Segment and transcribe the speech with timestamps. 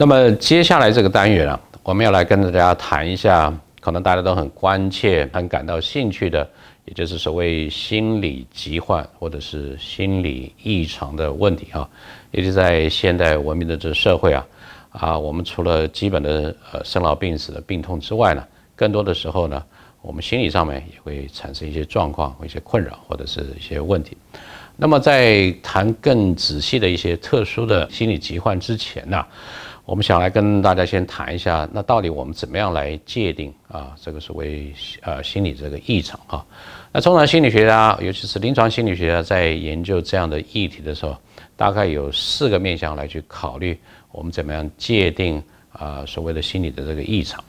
[0.00, 3.52] 那么接下来这个单元啊，我们要来跟大家谈一下，
[3.82, 6.48] 可能大家都很关切、很感到兴趣的，
[6.86, 11.86] 也就是所谓心理疾患或者是心理异常的问题啊。
[12.30, 14.46] 也就在现代文明的这社会啊，
[14.88, 18.42] 啊，我们除了基本的呃生老病死的病痛之外呢，
[18.74, 19.62] 更多的时候呢，
[20.00, 24.16] 我们心理上面也会产生一些状况、一些困扰或者是一些问题。
[24.78, 29.22] 那么在谈更仔细的一些特殊的心理疾患之前呢？
[29.90, 33.92] 我们想来跟大家先谈一下，那到底我们怎么样来界定啊？
[34.00, 36.46] 这个所谓呃心理这个异常哈？
[36.92, 41.16] 那通常心理学家，尤其是临床心理学家，在研究这样的议题的时候，
[41.56, 43.76] 大概有四个面向来去考虑，
[44.12, 47.42] 我们怎么样界定啊所谓的心理的这个异常？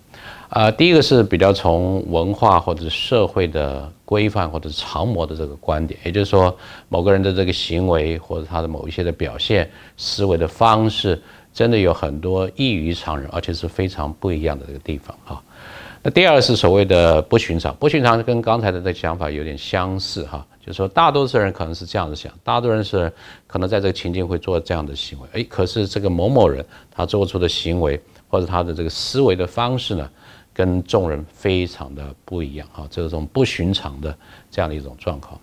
[0.50, 6.58] 啊，第一个是比较从文化或者社会的规范或者是常模的这个观点，也就是说
[6.90, 11.22] 某个人的这个行为或者他的某一些的表现、思维的方式。
[11.54, 15.42] 真的有很多异于常人，而且是非常不一样的这个地方哈。
[16.04, 23.14] 那第二是所谓的不寻常，不寻常跟刚才的这个想法有点相似哈，就是说大多数人可能是这样子想，大多数人是
[23.46, 30.10] 可能在这个情境会做这样的行为，哎，可是这个某某人他做出的行为或者他的这个思维的方式呢，
[30.54, 34.18] 跟众人非常的不一样哈，这种不寻常的
[34.50, 35.40] 这样的一种状况。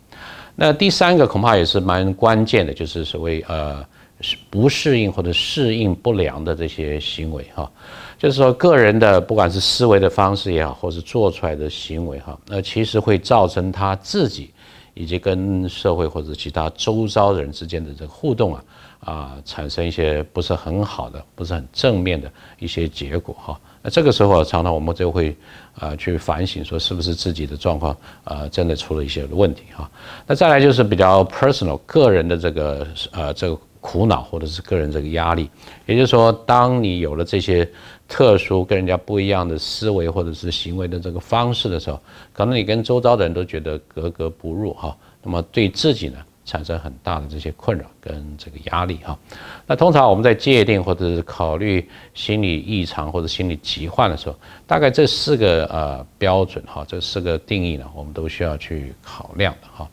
[0.56, 3.84] 那第三个恐怕也是蛮关键的，就是所谓呃。
[4.20, 7.70] 是不适应或者适应不良的这些行为哈，
[8.18, 14.50] 就是说个人的不管是思维的方式也好，或是做出来的行为哈，那其实会造成他自己
[14.94, 18.64] 以及跟社会或者其他周遭人之间的这个互动啊
[18.98, 23.60] 啊，产生一些不是很好的、不是很正面的一些结果哈。
[23.80, 25.36] 那这个时候常常我们就会
[25.78, 29.88] 啊去反省说，是不是自己的状况啊真的出了一些问题哈。
[30.26, 33.56] 那再来就是比较 personal 个人的这个呃这个。
[33.88, 35.48] 苦恼或者是个人这个压力，
[35.86, 37.66] 也就是说，当你有了这些
[38.06, 41.98] 特殊跟人家不一样的思维或者是行为的这个方式的时候，
[42.34, 44.94] 可能你跟周遭的人都觉得格格不入哈。
[45.22, 49.18] 那么对自己呢，产生很大的这些困扰跟这个压力哈。
[49.66, 54.36] 那通常我们在界定或者是考虑心理异常或者心理疾患的时候，
[54.66, 59.88] 大概这四个呃标准哈，这四个定义呢，我们都需要去考量的哈。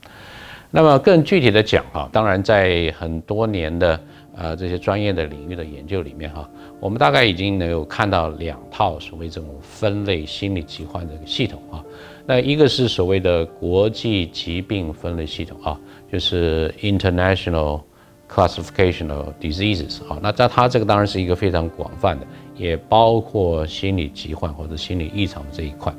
[0.71, 3.99] 那么更具体的讲哈，当然在很多年的
[4.35, 6.49] 呃这些专业的领域的研究里面哈，
[6.81, 11.81] 我们大概已经能有看到两套所谓这种分类心理疾患的系统啊。
[12.25, 15.79] 那一个是所谓的国际疾病分类系统啊，
[16.11, 17.81] 就是 International
[18.29, 20.19] Classification of Diseases 啊。
[20.21, 22.27] 那在它这个当然是一个非常广泛的，
[22.57, 25.93] 也包括心理疾患或者心理异常的这一块。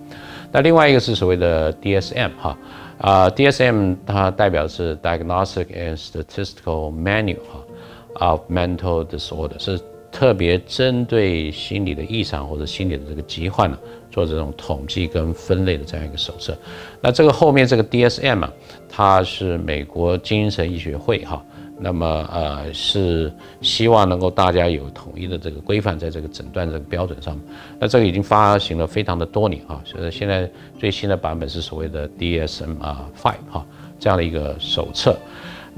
[0.53, 2.59] 那另外一个是所谓的 DSM 哈。
[2.99, 9.79] 啊，DSM 它代表是 Diagnostic and Statistical Manual 哈，of Mental Disorder 是
[10.11, 13.79] 特别针对心理的异常或者心理的这个疾患呢，
[14.11, 16.57] 做这种统计跟分类的这样一个手册。
[17.03, 18.53] 那这个后面这个 DSM 啊，
[18.89, 21.45] 它是美国精神医学会哈。
[21.79, 27.39] 那么呃是希望能够大家有统一的这个规范，在这个诊断这个标准上。
[27.79, 33.67] 那这个已经发行了非常的多年啊，所以现在最新的版本是所谓的 DSM 啊 Five 哈
[33.99, 35.17] 这样的一个手册。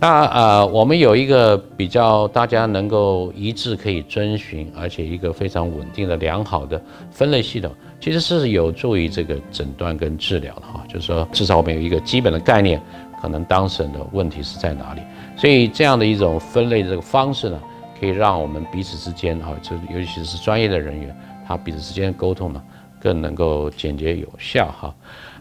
[0.01, 6.81] 那呃我们有一个比较大家能够一致可以遵循，而且一个非常稳定的良好的
[7.11, 10.85] 分类系统，其实是有助于这个诊断跟治疗的哈。
[10.89, 12.81] 就是说至少我们有一个基本的概念，
[13.21, 15.01] 可能当事人的问题是在哪里。
[15.37, 17.61] 所以这样的一种分类的这个方式呢，
[17.99, 22.63] 可以让我们彼此之间哈，就尤其是专业的人员，他彼此之间的沟通呢，
[23.01, 24.95] 更能够简洁有效哈。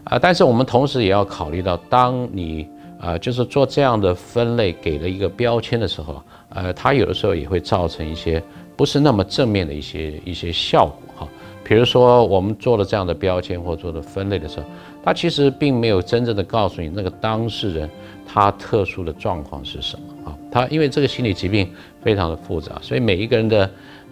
[0.04, 2.68] 啊，但是我们同时也要考虑到，当你
[3.00, 8.42] 啊，就是做这样的分类，给了一个标签的时候，呃，它有的时候也会造成一些
[8.76, 11.28] 不是那么正面的一些一些效果哈。
[11.62, 14.64] 比如说，我们做了这样的标签或做的分类的时候，
[15.08, 17.88] 他其实并没有真正的告诉你那个当事人。
[18.30, 20.36] 他特殊的状况是什么啊？
[20.52, 21.66] 他因为这个心理疾病
[22.02, 23.68] 非常的复杂，所以每一个人的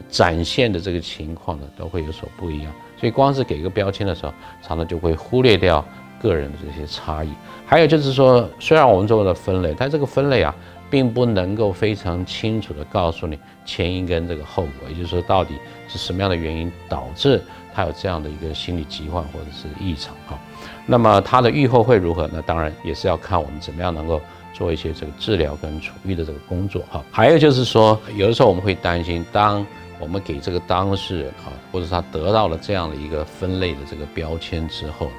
[0.09, 2.73] 展现的这个情况呢，都会有所不一样。
[2.99, 4.33] 所以光是给一个标签的时候，
[4.63, 5.85] 常常就会忽略掉
[6.19, 7.29] 个人的这些差异。
[7.67, 10.55] 还有就是说，虽然我们做了分类，但这个分类啊，
[10.89, 15.57] 并不能够非常清楚的告诉你前因跟这个后果，也就是说，到底
[15.89, 17.43] 是什么样的原因导致
[17.77, 20.39] 他有这样的一个心理疾患或者是异常哈。
[20.87, 22.27] 那么他的预后会如何？
[22.33, 24.19] 那当然也是要看我们怎么样能够
[24.55, 27.05] 做一些这个治疗跟处愈的这个工作哈。
[27.13, 29.65] 还有就是说，有的时候我们会担心，当
[29.99, 35.11] 我们给这个当事人啊，或者他得到了这样的一个分类的这个标签之后，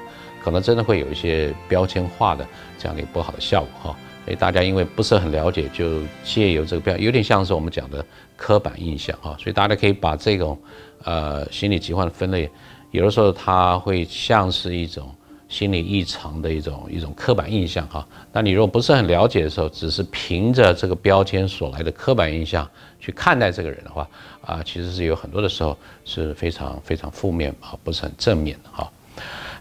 [0.42, 2.44] 可能真的会有一些标签化的
[2.76, 3.98] 这样的一个不好的效果哈。
[4.28, 8.04] 所以大家因为不是很了解，就借由这个标，有点像是我们讲的
[8.36, 9.34] 刻板印象哈。
[9.40, 10.60] 所以大家可以把这种
[11.02, 12.50] 呃心理疾患的分类，
[12.90, 15.10] 有的时候它会像是一种
[15.48, 18.06] 心理异常的一种一种刻板印象哈。
[18.30, 22.68] 那你如果不是很了解的时候，只是凭着这个标签所来的刻板印象
[23.00, 24.06] 去看待这个人的话，
[24.42, 28.92] 啊，其实是有很多的时候是非常非常负面啊，不是很正面的哈。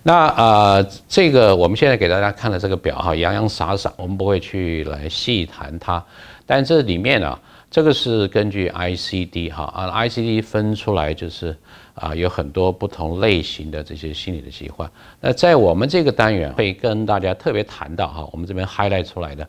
[0.03, 6.03] 那呃，这个我们现在给大家看的这个表哈，洋洋洒洒，我们不会去来细谈它。
[6.45, 7.37] 但这里面呢，
[7.69, 11.53] 这个是根据 ICD 哈啊，ICD 分出来就是
[11.93, 14.89] 啊，有很多不同类型的这些心理的疾患。
[15.19, 19.45] 那在我们这个单元会跟大家特别谈到哈，我们这边 highlight 出来的，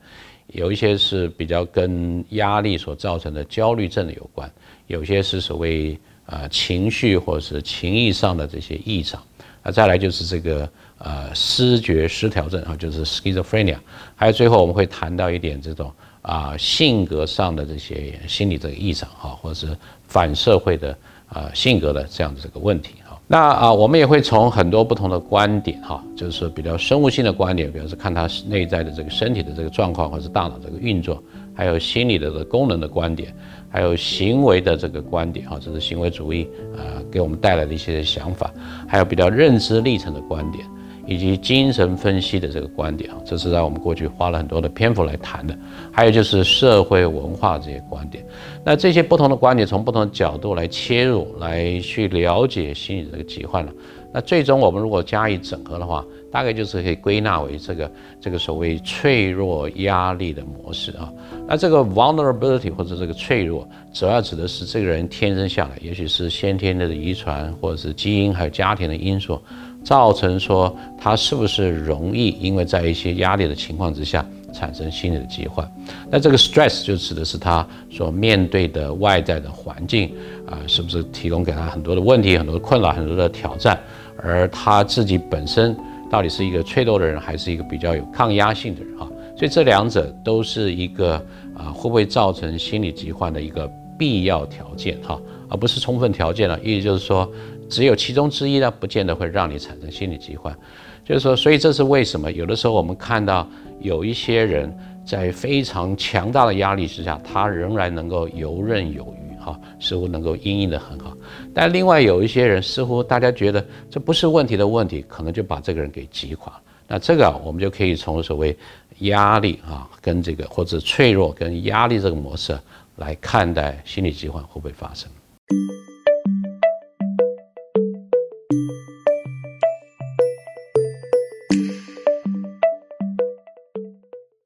[0.48, 4.50] 有一些是比较跟压力所造成的焦虑症的有关，
[4.88, 5.96] 有些是所谓
[6.26, 9.22] 啊情绪或是情意上的这些异常。
[9.70, 10.68] 再来就是这个
[10.98, 13.76] 呃失觉失调症啊，就是 schizophrenia，
[14.16, 15.92] 还有最后我们会谈到一点这种
[16.22, 19.76] 啊性格上的这些心理这个异常哈，或者是
[20.06, 20.96] 反社会的
[21.28, 23.18] 啊性格的这样的这个问题哈。
[23.26, 31.22] 那啊我们也会从很多不同的观点哈，就是比较生物性的观点，比如说看他内在的这个身体的这个状况，或者是大脑这个运作，
[31.54, 33.34] 还有心理的这个功能的观点。
[33.70, 38.47] 还有行为的这个观点哈，这是行为主义啊给我们带来的一些想法，
[38.88, 40.66] 还有比较认知历程的观点，
[41.06, 45.56] 以及精神分析的这个观点啊，这是在我们过去花了很多的篇幅来谈的。
[45.92, 48.24] 还有就是社会文化这些观点，
[48.64, 53.72] 那这些不同的观点从不同的角度来切入，来去了解心理这个疾患了。
[54.12, 57.90] 那最终我们如果加以整合的话，大概就是可以归纳为这个
[58.20, 61.12] 这个所谓脆弱压力的模式啊。
[61.46, 69.40] 那这个 vulnerability 或者这个脆弱，主要指的是这个人天生下来，也许是先天的遗传，或者是基因还有家庭的因素，
[69.84, 75.70] 造成说他是不是容易因为在一些压力的情况之下产生心理的疾患。
[76.10, 80.14] 那这个 stress 就指的是他所面对的外在的环境
[80.46, 83.78] 啊，是不是提供给他很多的问题、很多的困扰、很多的挑战，
[84.16, 85.76] 而他自己本身
[86.10, 89.06] 到底是一个脆弱的人，还是一个比较有抗压性的人啊？
[89.36, 91.14] 所以这两者都是一个
[91.54, 96.58] 啊，会不会造成心理疾患的一个必要条件哈，而不是充分条件了。
[96.62, 97.30] 意思就是说，
[97.68, 100.56] 只有其中之一呢，不见得会让你产生心理疾患。
[101.04, 102.32] 就是说，所以这是为什么？
[102.32, 103.46] 有的时候我们看到
[103.80, 104.76] 有一些人
[105.08, 111.16] 在非常强大的压力之下，他仍然能够游刃有余哈，似乎能够应应的很好。
[111.54, 116.52] 但另外有一些人，似乎大家觉得这不是问题的问题，可能就把这个人给击垮。
[116.86, 118.54] 那这个我们就可以从所谓。
[119.02, 122.58] 压力啊，跟这个或者脆弱跟压力这个模式
[122.96, 125.08] 来看待心理疾患会不会发生？